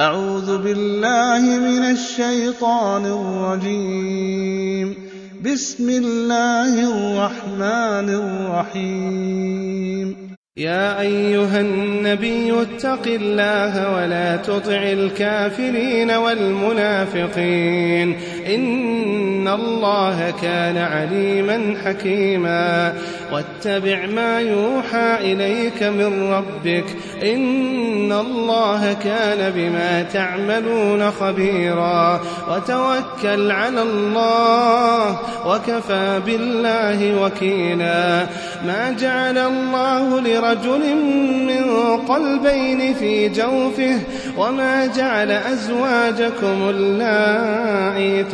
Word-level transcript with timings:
أعوذ 0.00 0.58
بالله 0.58 1.38
من 1.38 1.90
الشيطان 1.90 3.06
الرجيم. 3.06 4.94
بسم 5.44 5.88
الله 5.88 6.90
الرحمن 6.90 8.14
الرحيم. 8.14 10.16
يا 10.56 11.00
أيها 11.00 11.60
النبي 11.60 12.62
اتق 12.62 13.06
الله 13.06 13.94
ولا 13.94 14.36
تطع 14.36 14.82
الكافرين 14.82 16.10
والمنافقين. 16.10 18.16
إن 18.46 19.48
الله 19.48 20.34
كان 20.42 20.76
عليما 20.76 21.74
حكيما. 21.84 22.94
واتبع 23.32 24.06
ما 24.06 24.40
يوحى 24.40 25.32
إليك 25.32 25.82
من 25.82 26.32
ربك. 26.32 26.84
إن 27.22 28.12
الله 28.12 28.92
كان 28.92 29.52
بما 29.56 30.02
تعملون 30.02 31.10
خبيرا. 31.10 32.20
وتوكل 32.50 33.50
على 33.50 33.82
الله 33.82 35.18
وكفى 35.46 36.20
بالله 36.26 37.22
وكيلا. 37.22 38.26
ما 38.66 38.96
جعل 39.00 39.38
الله 39.38 40.20
لرجل 40.20 40.96
من 41.46 41.70
قلبين 41.96 42.94
في 42.94 43.28
جوفه. 43.28 43.98
وما 44.38 44.86
جعل 44.86 45.30
أزواجكم 45.30 46.70
اللائي 46.70 48.33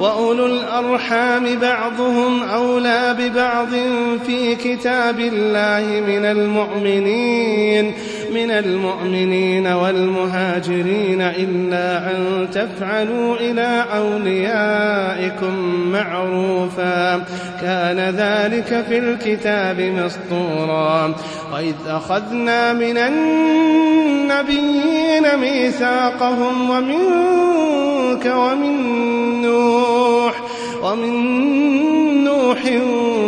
وأولو 0.00 0.46
الأرحام 0.46 1.58
بعضهم 1.58 2.42
أولى 2.42 3.16
ببعض 3.18 3.68
في 4.26 4.54
كتاب 4.54 5.20
الله 5.20 6.00
من 6.00 6.24
المؤمنين 6.24 7.94
من 8.34 8.50
المؤمنين 8.50 9.66
والمهاجرين 9.66 11.20
إلا 11.20 12.10
أن 12.10 12.48
تفعلوا 12.52 13.36
إلى 13.36 13.84
أوليائكم 13.96 15.54
معروفا. 15.92 17.24
كان 17.60 17.98
ذلك 17.98 18.84
في 18.88 18.98
الكتاب 18.98 19.80
مسطورا. 19.80 21.14
وإذ 21.52 21.74
أخذنا 21.88 22.72
من 22.72 22.96
النبيين 24.26 25.36
ميثاقهم 25.40 26.70
ومنك 26.70 28.26
ومن 28.26 29.15
ومن 30.86 32.24
نوح 32.24 32.58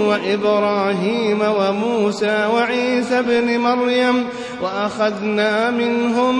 وإبراهيم 0.08 1.40
وموسى 1.42 2.46
وعيسى 2.54 3.18
ابن 3.18 3.58
مريم 3.58 4.24
وأخذنا 4.62 5.70
منهم 5.70 6.36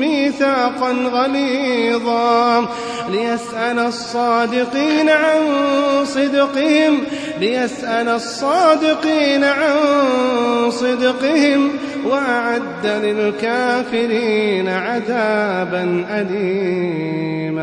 ميثاقا 0.00 0.92
غليظا 0.92 2.68
ليسأل 3.10 3.78
الصادقين 3.78 5.08
عن 5.08 5.40
صدقهم 6.04 6.98
ليسأل 7.40 8.08
الصادقين 8.08 9.44
عن 9.44 9.74
صدقهم 10.70 11.70
وأعد 12.06 12.86
للكافرين 12.86 14.68
عذابا 14.68 16.06
أليما. 16.10 17.62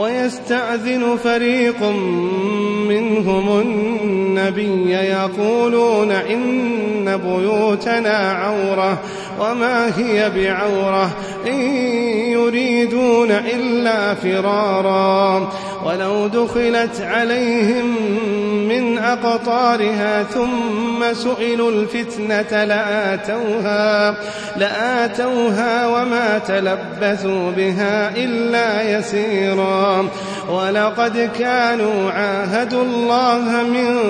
ويستأذن 0.00 1.16
فريق 1.24 1.82
منهم 2.88 3.60
النبي 3.60 4.92
يقولون 4.92 6.10
إن 6.10 7.16
بيوتنا 7.16 8.16
عورة 8.32 8.98
وما 9.40 9.98
هي 9.98 10.30
بعورة 10.30 11.10
إن 11.46 11.60
يريدون 12.32 13.30
إلا 13.30 14.14
فرارا 14.14 15.52
ولو 15.86 16.26
دخلت 16.26 17.00
عليهم 17.00 17.94
أقطارها 19.00 20.22
ثم 20.22 21.12
سئلوا 21.12 21.70
الفتنة 21.70 22.64
لآتوها 22.64 24.14
لآتوها 24.56 25.86
وما 25.86 26.38
تلبثوا 26.38 27.50
بها 27.50 28.16
إلا 28.16 28.98
يسيرا. 28.98 30.08
ولقد 30.48 31.30
كانوا 31.38 32.10
عاهدوا 32.10 32.82
الله 32.82 33.62
من 33.62 34.00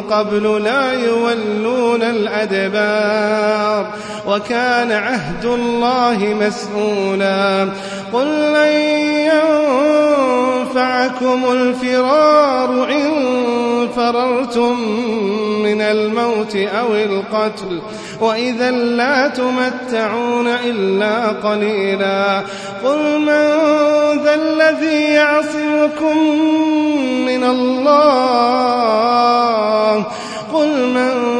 قبل 0.00 0.64
لا 0.64 0.92
يولون 0.92 2.02
الأدبار 2.02 3.86
وكان 4.26 4.92
عهد 4.92 5.44
الله 5.44 6.36
مسؤولا. 6.40 7.68
قل 8.12 8.26
لن 8.26 8.90
ينفعكم 10.70 11.52
الفرار 11.52 12.88
إن 12.90 13.88
فررتم 13.96 14.80
من 15.62 15.80
الموت 15.80 16.56
أو 16.56 16.94
القتل 16.94 17.80
وإذا 18.20 18.70
لا 18.70 19.28
تمتعون 19.28 20.46
إلا 20.46 21.28
قليلا 21.28 22.42
قل 22.84 23.18
من 23.18 23.58
ذا 24.24 24.34
الذي 24.34 25.02
يعصمكم 25.02 26.18
من 27.26 27.44
الله 27.44 28.84
قل 30.52 30.88
من 30.88 31.39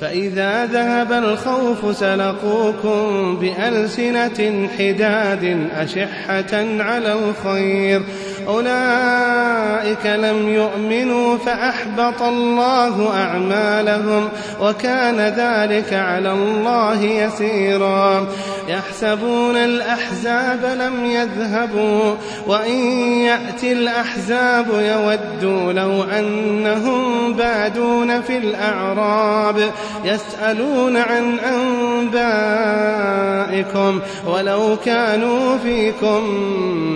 فإذا 0.00 0.66
ذهب 0.66 1.12
الخوف 1.12 1.96
سلقوكم 1.96 3.36
بألسنة 3.40 4.68
حداد 4.78 5.68
أشحة 5.76 6.82
على 6.82 7.12
الخير 7.12 8.02
أولئك 8.48 10.06
لم 10.06 10.48
يؤمنوا 10.48 11.38
فأحبط 11.38 12.22
الله 12.22 13.10
أعمالهم 13.14 14.28
وكان 14.60 15.20
ذلك 15.20 15.92
على 15.92 16.32
الله 16.32 17.02
يسيرا. 17.02 18.26
يحسبون 18.68 19.56
الأحزاب 19.56 20.64
لم 20.78 21.04
يذهبوا 21.04 22.14
وإن 22.46 22.78
يأتي 23.22 23.72
الأحزاب 23.72 24.66
يودوا 24.68 25.72
لو 25.72 26.02
أنهم 26.02 27.32
بادون 27.32 28.20
في 28.22 28.36
الأعراب. 28.36 29.56
يسألون 30.04 30.96
عن 30.96 31.38
أنبائكم 33.54 34.00
ولو 34.26 34.76
كانوا 34.84 35.58
فيكم 35.58 36.24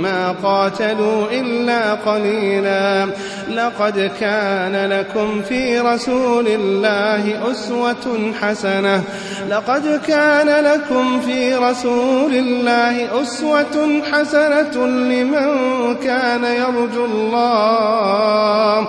ما 0.02 0.34
قاتلوا 0.42 1.37
إلا 1.40 1.94
قليلا. 1.94 3.06
لقد 3.50 4.10
كان 4.20 4.90
لكم 4.90 5.42
في 5.42 5.78
رسول 5.78 6.48
الله 6.48 7.50
أسوة 7.50 8.32
حسنة. 8.42 9.02
لقد 9.50 10.00
كان 10.06 10.64
لكم 10.64 11.20
في 11.20 11.54
رسول 11.54 12.34
الله 12.34 13.22
أسوة 13.22 14.02
حسنة 14.12 14.86
لمن 14.86 15.48
كان 15.94 16.44
يرجو 16.44 17.04
الله. 17.04 18.88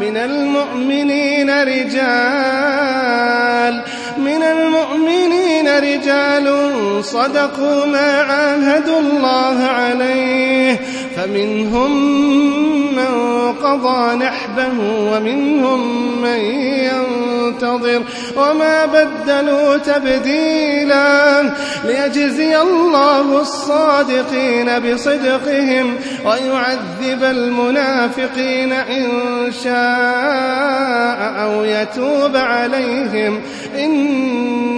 من 0.00 0.16
المؤمنين 0.16 1.50
رجال 1.50 2.88
من 4.18 4.42
المؤمنين 4.42 5.68
رجال 5.78 6.48
صدقوا 7.04 7.86
ما 7.86 8.22
عاهدوا 8.22 9.00
الله 9.00 9.62
عليه 9.62 10.80
فمنهم 11.16 11.90
من 11.96 12.47
قضى 13.52 14.16
نحبه 14.16 14.72
ومنهم 15.12 16.22
من 16.22 16.38
ينتظر 16.38 18.02
وما 18.36 18.86
بدلوا 18.86 19.76
تبديلا 19.76 21.42
ليجزي 21.84 22.60
الله 22.60 23.40
الصادقين 23.40 24.78
بصدقهم 24.78 25.96
ويعذب 26.24 27.24
المنافقين 27.24 28.72
إن 28.72 29.08
شاء 29.64 31.18
أو 31.42 31.64
يتوب 31.64 32.36
عليهم. 32.36 33.40
إن 33.78 34.77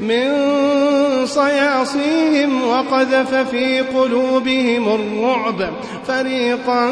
من 0.00 0.46
صياصيهم 1.26 2.68
وقذف 2.68 3.34
في 3.34 3.80
قلوبهم 3.80 4.88
الرعب. 4.88 5.70
فريقا 6.08 6.90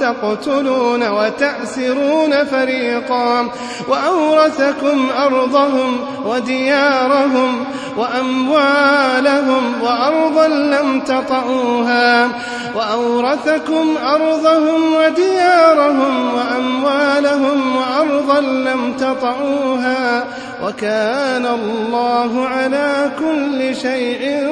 تقتلون 0.00 1.08
وتأسرون 1.08 2.44
فريقا. 2.44 3.48
وأورثكم 3.88 5.08
أرضهم 5.18 6.00
وديارهم 6.26 7.64
وأموالهم 7.96 9.82
وأرضا 9.82 10.48
لم 10.48 11.00
تطئوها. 11.00 12.28
وأورثكم 12.76 13.94
أرضهم 14.06 14.94
وديارهم 14.94 16.34
وأموالهم 16.34 17.76
وأرضا 17.76 18.40
لم 18.40 18.92
تطئوها. 18.98 20.24
وكان 20.62 21.46
الله 21.46 22.46
على 22.46 23.10
كل 23.18 23.74
شيء 23.76 24.48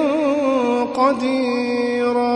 قديرا. 0.95 2.31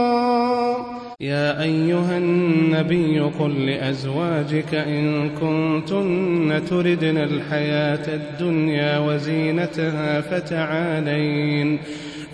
يا 1.21 1.63
أيها 1.63 2.19
النبي 2.19 3.21
قل 3.21 3.67
لأزواجك 3.67 4.75
إن 4.75 5.31
كنتن 5.31 6.63
تردن 6.71 7.19
الحياة 7.19 8.15
الدنيا 8.15 8.99
وزينتها 8.99 10.21
فتعالين. 10.21 11.79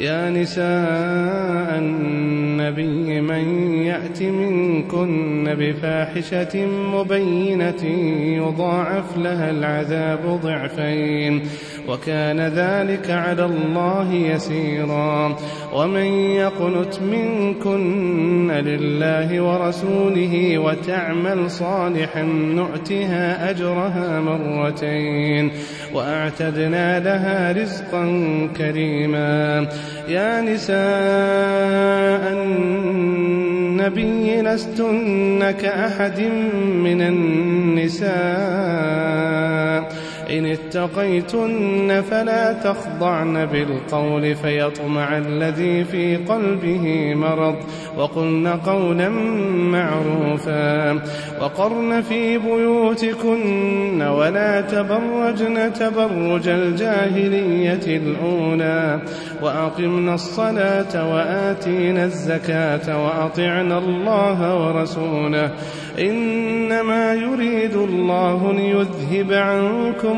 يا 0.00 0.30
نساء 0.30 1.78
النبي 1.78 3.20
من 3.20 3.72
يأت 3.82 4.22
منكن 4.22 5.54
بفاحشة 5.58 6.66
مبينة 6.66 7.84
يضاعف 8.36 9.18
لها 9.18 9.50
العذاب 9.50 10.40
ضعفين. 10.42 11.42
وكان 11.88 12.40
ذلك 12.40 13.10
على 13.10 13.44
الله 13.44 14.12
يسيرا. 14.12 15.36
ومن 15.74 16.06
يقنت 16.12 17.00
منكن 17.00 18.50
لله 18.50 19.40
ورسوله 19.40 20.58
وتعمل 20.58 21.50
صالحا 21.50 22.22
نؤتها 22.22 23.50
أجرها 23.50 24.20
مرتين 24.20 25.50
وأعتدنا 25.94 27.00
لها 27.00 27.52
رزقا 27.52 28.04
كريما. 28.56 29.68
يا 30.08 30.40
نساء 30.40 32.32
النبي 33.88 34.42
لستن 34.42 35.50
كأحد 35.50 36.20
من 36.84 37.02
النساء. 37.02 38.08
إن 40.30 40.46
اتقيتن 40.46 42.02
فلا 42.10 42.52
تخضعن 42.52 43.46
بالقول 43.46 44.34
فيطمع 44.34 45.18
الذي 45.18 45.84
في 45.84 46.16
قلبه 46.16 47.14
مرض 47.14 47.56
وقلن 47.98 48.46
قولا 48.48 49.08
معروفا 49.72 50.92
وقرن 51.40 52.02
في 52.02 52.38
بيوتكن 52.38 54.02
ولا 54.02 54.60
تبرجن 54.60 55.72
تبرج 55.72 56.48
الجاهلية 56.48 57.96
الأولى 57.96 59.00
وأقمنا 59.42 60.14
الصلاة 60.14 61.12
وآتينا 61.14 62.04
الزكاة 62.04 63.04
وأطعنا 63.04 63.78
الله 63.78 64.66
ورسوله 64.66 65.50
إنما 65.98 67.14
يريد 67.14 67.74
الله 67.74 68.52
ليذهب 68.52 69.32
عنكم 69.32 70.17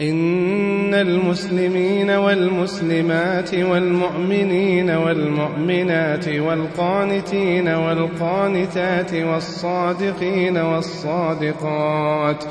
إن 0.00 0.94
المسلمين 0.94 2.10
والمسلمات 2.10 3.54
والمؤمنين 3.54 4.90
والمؤمنات 4.90 6.28
والقانتين 6.28 7.68
والقانتات 7.68 9.14
والصادقين 9.14 10.56
والصادقات 10.58 12.44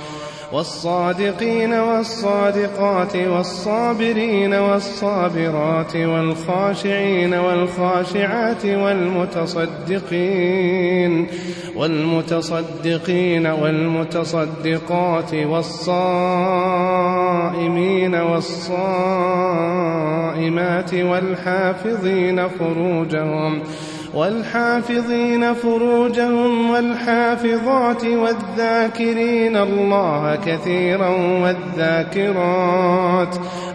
والصادقين 0.52 1.74
والصادقات 1.74 3.16
والصابرين 3.16 4.54
والصابرات 4.54 5.96
والخاشعين 5.96 7.34
والخاشعات 7.34 8.66
والمتصدقين 8.66 10.08
والمتصدقين 11.76 13.48
والمتصدقات 13.48 15.34
والصائمين 15.34 17.17
والصائمات 18.16 18.94
والحافظين 20.94 22.48
فروجهم 22.48 23.62
والحافظين 24.14 25.54
فروجهم 25.54 26.70
والحافظات 26.70 28.06
والذاكرين 28.06 29.58
الله 29.58 30.36
كثيرا 30.46 31.10
والذاكرات. 31.44 33.36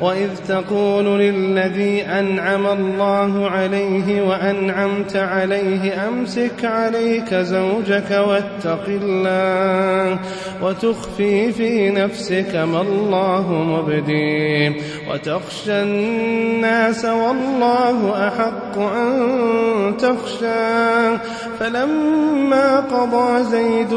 وإذ 0.00 0.30
تقول 0.48 1.20
للذي 1.20 2.02
أنعم 2.02 2.66
الله 2.66 3.50
عليه 3.50 4.22
وأنعمت 4.22 5.16
عليه 5.16 6.08
أمسك 6.08 6.64
عليك 6.64 7.34
زوجك 7.34 8.10
واتق 8.10 8.84
الله 8.88 10.18
وتخفي 10.62 11.52
في 11.52 11.90
نفسك 11.90 12.54
ما 12.54 12.80
الله 12.80 13.52
مبديه 13.52 14.76
وتخشى 15.10 15.82
الناس 15.82 17.04
والله 17.04 18.28
أحق 18.28 18.78
أن 18.78 19.96
تخشى 19.96 21.18
فلما 21.60 22.80
قضى 22.80 23.44
زيد 23.44 23.94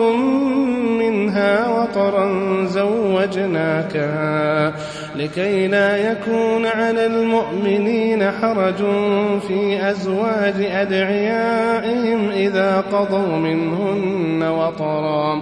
منها 0.99 1.67
وطرا 1.67 2.27
زوجناكها 2.65 4.21
لكي 5.15 5.67
لا 5.67 6.11
يكون 6.11 6.65
على 6.65 7.05
المؤمنين 7.05 8.31
حرج 8.31 8.77
في 9.47 9.89
أزواج 9.91 10.55
أدعيائهم 10.57 12.29
إذا 12.29 12.81
قضوا 12.81 13.37
منهن 13.37 14.43
وطرا. 14.43 15.41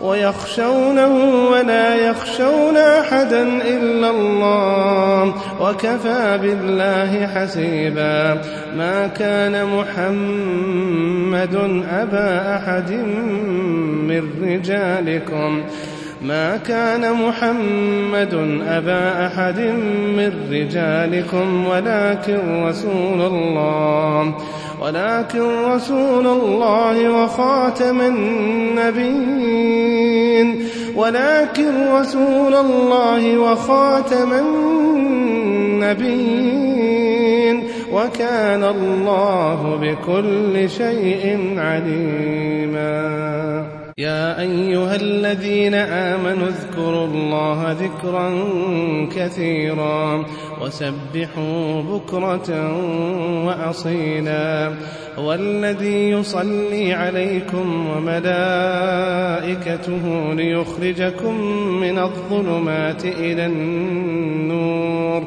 ويخشونه 0.00 1.14
ولا 1.50 1.94
يخشون 1.94 2.76
أحدا 2.76 3.42
إلا 3.42 4.10
الله 4.10 5.34
وكفى 5.60 6.38
بالله 6.42 7.26
حسيبا 7.26 8.40
ما 8.76 9.06
كان 9.06 9.64
محمد 9.66 11.54
أبا 11.90 12.56
أحد 12.56 12.92
من 14.08 14.22
رجالكم 14.42 15.62
ما 16.22 16.56
كان 16.56 17.12
محمد 17.12 18.34
أبا 18.68 19.26
أحد 19.26 19.60
من 20.16 20.32
رجالكم 20.50 21.66
ولكن 21.66 22.64
رسول 22.64 23.20
الله 23.20 24.34
ولكن 24.80 25.40
رسول 25.64 26.26
الله 26.26 27.22
وخاتم 27.22 28.00
النبيين. 28.00 29.48
ولكن 30.96 31.92
رسول 31.92 32.54
الله 32.54 33.38
وخاتم 33.38 34.32
النبيين. 34.32 36.18
وكان 37.92 38.64
الله 38.64 39.78
بكل 39.82 40.70
شيء 40.70 41.54
عليما. 41.58 42.98
يا 43.98 44.40
أيها 44.40 44.96
الذين 44.96 45.74
آمنوا 45.74 46.48
اذكروا 46.48 47.06
الله 47.06 47.72
ذكرا 47.72 48.30
كثيرا 49.16 50.26
وسبحوا 50.60 51.82
بكرة 51.82 52.76
وأصيلا 53.46 54.74
والذي 55.18 56.10
يصلي 56.10 56.92
عليكم 56.92 57.86
وملائكته 57.90 59.24
ليخرجكم 60.34 61.40
من 61.80 61.98
الظلمات 61.98 63.04
إلى 63.04 63.46
النور 63.46 65.26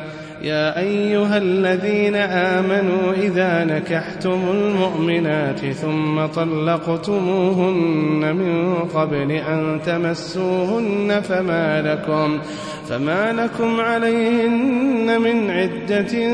يا 0.43 0.79
أيها 0.79 1.37
الذين 1.37 2.15
آمنوا 2.15 3.13
إذا 3.13 3.63
نكحتم 3.63 4.41
المؤمنات 4.51 5.59
ثم 5.59 6.25
طلقتموهن 6.25 7.81
من 8.35 8.75
قبل 8.75 9.31
أن 9.31 9.79
تمسوهن 9.85 11.21
فما 11.21 11.81
لكم 11.81 12.39
فما 12.89 13.31
لكم 13.33 13.79
عليهن 13.79 15.21
من 15.21 15.51
عدة 15.51 16.29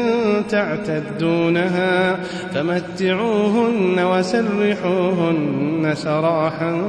تعتدونها 0.50 2.16
فمتعوهن 2.54 4.00
وسرحوهن 4.00 5.92
سراحا 5.96 6.82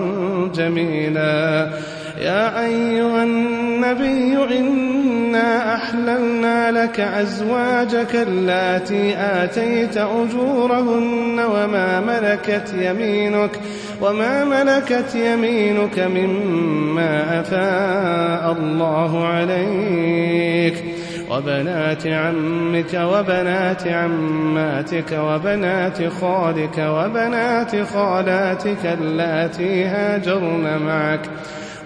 جميلا 0.54 1.68
يا 2.20 2.66
أيها 2.66 3.24
النبي 3.24 4.58
إنا 4.58 5.74
أحللنا 5.74 6.70
لك 6.70 7.00
أزواجك 7.00 8.14
اللاتي 8.14 9.14
آتيت 9.16 9.96
أجورهن 9.96 11.40
وما 11.40 12.00
ملكت 12.00 12.74
يمينك 12.78 13.50
وما 14.00 14.44
ملكت 14.44 15.14
يمينك 15.14 15.98
مما 15.98 17.40
أفاء 17.40 18.56
الله 18.60 19.26
عليك. 19.26 20.84
وبنات 21.30 22.06
عمك 22.06 22.94
وبنات 22.94 23.86
عماتك 23.86 25.12
وبنات 25.12 26.08
خالك 26.08 26.78
وبنات 26.78 27.76
خالاتك 27.76 28.86
اللاتي 29.00 29.84
هاجرن 29.84 30.82
معك. 30.86 31.20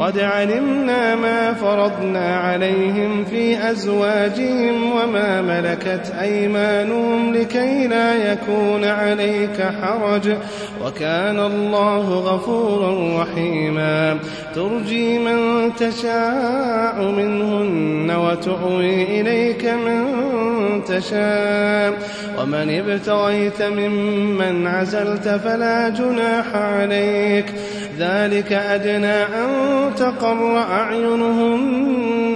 قد 0.00 0.18
علمنا 0.18 1.14
ما 1.14 1.52
فرضنا 1.52 2.36
عليهم 2.36 3.24
في 3.24 3.70
أزواجهم 3.70 4.92
وما 4.92 5.42
ملكت 5.42 6.12
أيمانهم 6.20 7.34
لكي 7.34 7.86
لا 7.86 8.32
يكون 8.32 8.84
عليك 8.84 9.62
حرج. 9.82 10.34
وكان 10.84 11.38
الله 11.38 11.98
غفورا 11.98 13.22
رحيما. 13.22 14.18
ترجي 14.54 15.18
من 15.18 15.70
تشاء 15.74 17.02
منهن 17.02 18.10
وتؤوي 18.10 19.20
إليك 19.20 19.64
من 19.64 20.04
تشاء. 20.84 21.92
ومن 22.40 22.70
ابتغيت 22.70 23.62
ممن 23.62 24.66
عزلت 24.66 25.28
فلا 25.28 25.88
جناح 25.88 26.56
عليك. 26.56 27.46
ذلك 27.98 28.52
أدنى 28.52 29.22
أن 29.22 29.48
تقر 29.96 30.58
أعينهن 30.58 32.35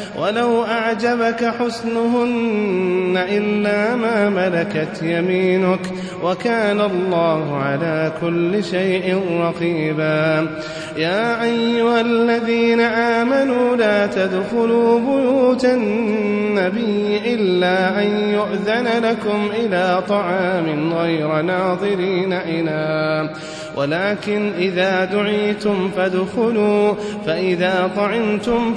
ولو 0.19 0.63
أعجبك 0.63 1.53
حسنهن 1.59 3.17
إلا 3.17 3.95
ما 3.95 4.29
ملكت 4.29 5.03
يمينك 5.03 5.79
وكان 6.23 6.81
الله 6.81 7.57
على 7.57 8.11
كل 8.21 8.63
شيء 8.63 9.19
رقيبا. 9.39 10.47
يا 10.97 11.43
أيها 11.43 12.01
الذين 12.01 12.79
آمنوا 12.81 13.75
لا 13.75 14.07
تدخلوا 14.07 14.99
بيوت 14.99 15.65
النبي 15.65 17.21
إلا 17.33 18.03
أن 18.03 18.07
يؤذن 18.33 18.87
لكم 19.03 19.49
إلى 19.59 20.03
طعام 20.09 20.93
غير 20.93 21.41
ناظرين 21.41 22.33
إناه 22.33 23.29
ولكن 23.75 24.51
إذا 24.57 25.05
دعيتم 25.05 25.89
فادخلوا 25.95 26.93
فإذا 27.25 27.91
طعمتم 27.95 28.73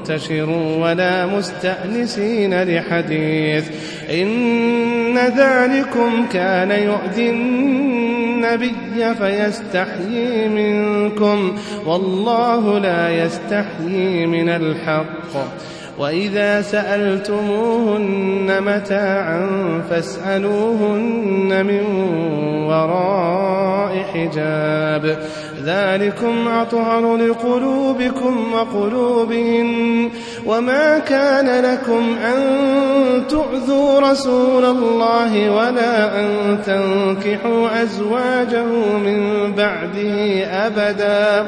فانتشروا 0.00 0.76
ولا 0.86 1.26
مستأنسين 1.26 2.62
لحديث. 2.62 3.70
إن 4.10 5.18
ذلكم 5.18 6.26
كان 6.32 6.70
يؤذي 6.70 7.30
النبي 7.30 9.14
فيستحيي 9.14 10.48
منكم 10.48 11.56
والله 11.86 12.78
لا 12.78 13.24
يستحيي 13.24 14.26
من 14.26 14.48
الحق. 14.48 15.32
وإذا 15.98 16.62
سألتموهن 16.62 18.62
متاعا 18.62 19.48
فاسألوهن 19.90 21.66
من 21.66 21.84
وراء 22.68 24.04
حجاب. 24.14 25.18
ذلكم 25.64 26.48
أطهر 26.48 27.16
لقلوبكم 27.16 28.52
وقلوبهن. 28.52 30.10
وما 30.46 30.98
كان 30.98 31.64
لكم 31.64 32.02
أن 32.24 32.42
تؤذوا 33.28 34.00
رسول 34.00 34.64
الله 34.64 35.50
ولا 35.50 36.20
أن 36.20 36.58
تنكحوا 36.66 37.82
أزواجه 37.82 38.66
من 39.04 39.52
بعده 39.52 40.46
أبدا. 40.46 41.46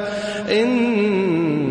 إن 0.51 1.70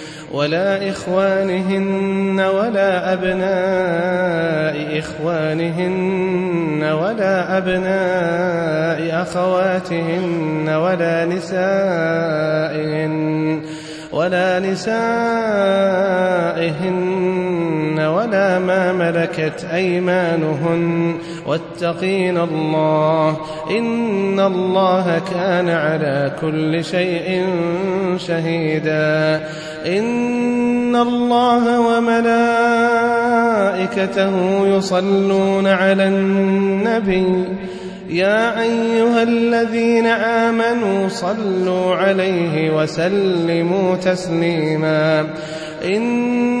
ولا 0.33 0.89
إخوانهن 0.89 2.39
ولا 2.39 3.13
أبناء 3.13 4.99
إخوانهن 4.99 6.83
ولا 6.83 7.57
أبناء 7.57 9.21
أخواتهن 9.21 10.69
ولا 10.69 11.25
نسائهن 11.25 12.81
ولا 14.11 14.59
نسائهن 14.59 15.01
ولا 18.07 18.59
ما 18.59 18.93
ملكت 18.93 19.67
أيمانهن 19.73 21.15
واتقين 21.47 22.37
الله 22.37 23.37
إن 23.69 24.39
الله 24.39 25.21
كان 25.33 25.69
على 25.69 26.31
كل 26.41 26.83
شيء 26.83 27.45
شهيدا 28.17 29.43
إن 29.85 30.95
الله 30.95 31.79
وملائكته 31.79 33.07
يصلون 34.67 35.67
على 35.67 36.07
النبي 36.07 37.45
يا 38.09 38.61
أيها 38.61 39.23
الذين 39.23 40.05
آمنوا 40.07 41.07
صلوا 41.07 41.95
عليه 41.95 42.77
وسلموا 42.77 43.95
تسليما 43.95 45.27
إن 45.85 46.60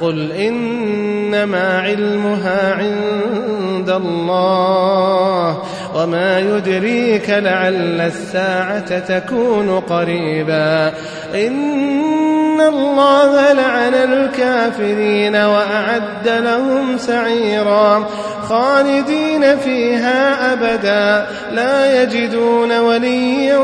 قل 0.00 0.32
إنما 0.32 1.78
علمها 1.78 2.74
عند 2.74 3.90
الله 3.90 5.62
وما 5.94 6.38
يدريك 6.40 7.30
لعل 7.30 8.00
الساعة 8.00 8.98
تكون 8.98 9.80
قريبا 9.80 10.92
إن 11.34 12.60
الله 12.60 13.52
لعن 13.52 13.94
الكافرين 13.94 15.36
وأعد 15.36 16.28
لهم 16.28 16.98
سعيرا 16.98 18.06
خالدين 18.50 19.58
فيها 19.58 20.52
أبدا 20.52 21.26
لا 21.52 22.02
يجدون 22.02 22.78
وليا 22.78 23.58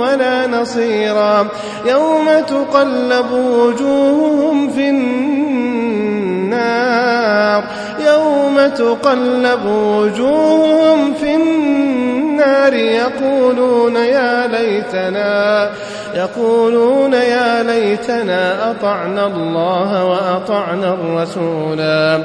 ولا 0.00 0.46
نصيرا. 0.46 1.48
يوم 1.86 2.26
تقلب 2.46 3.32
وجوههم 3.32 4.70
في 4.70 4.90
النار 4.90 5.64
يوم 8.06 8.68
تقلب 8.68 9.66
وجوههم 9.66 11.14
في 11.14 11.34
النار 11.34 12.74
يقولون 12.74 13.96
يا 13.96 14.46
ليتنا 14.46 15.70
يقولون 16.14 17.12
يا 17.12 17.62
ليتنا 17.62 18.70
أطعنا 18.70 19.26
الله 19.26 20.04
وأطعنا 20.04 20.94
الرسولا. 20.94 22.24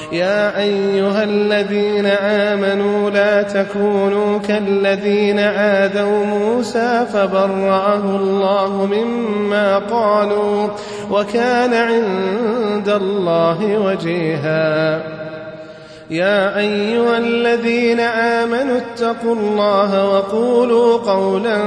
يا 0.11 0.59
أيها 0.59 1.23
الذين 1.23 2.05
آمنوا 2.05 3.09
لا 3.09 3.41
تكونوا 3.41 4.39
كالذين 4.39 5.39
آذوا 5.39 6.25
موسى 6.25 7.05
فبرأه 7.13 8.15
الله 8.15 8.85
مما 8.91 9.77
قالوا 9.77 10.67
وكان 11.11 11.73
عند 11.73 12.89
الله 12.89 13.77
وجيها. 13.77 15.20
يا 16.11 16.57
أيها 16.57 17.17
الذين 17.17 17.99
آمنوا 17.99 18.77
اتقوا 18.77 19.35
الله 19.35 20.09
وقولوا 20.09 20.97
قولا 20.97 21.57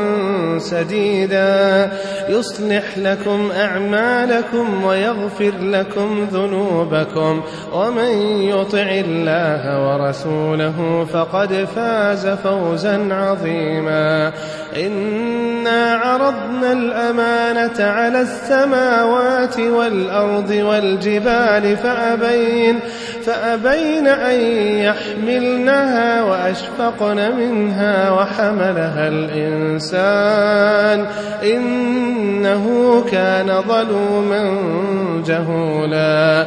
سديدا 0.58 1.90
يصلح 2.28 2.98
لكم 2.98 3.50
أعمالكم 3.56 4.84
ويغفر 4.84 5.52
لكم 5.60 6.26
ذنوبكم 6.32 7.42
ومن 7.72 8.10
يطع 8.42 8.86
الله 8.90 9.88
ورسوله 9.88 11.06
فقد 11.12 11.68
فاز 11.76 12.26
فوزا 12.26 13.14
عظيما 13.14 14.32
إنا 14.76 15.94
عرضنا 15.94 16.72
الأمانة 16.72 17.84
على 17.84 18.20
السماوات 18.20 19.60
والأرض 19.60 20.50
والجبال 20.50 21.76
فأبين 21.76 22.80
فأبين 23.26 24.06
أن 24.06 24.40
يحملنها 24.76 26.22
وأشفقن 26.22 27.36
منها 27.36 28.10
وحملها 28.10 29.08
الإنسان 29.08 31.06
إنه 31.42 33.04
كان 33.10 33.62
ظلوما 33.68 34.58
جهولا 35.26 36.46